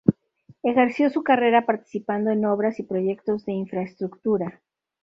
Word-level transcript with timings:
Ejerció 0.63 1.11
su 1.11 1.21
carrera 1.21 1.67
participando 1.67 2.31
en 2.31 2.43
obras 2.45 2.79
y 2.79 2.83
proyectos 2.83 3.45
de 3.45 3.51
infraestructura. 3.53 4.59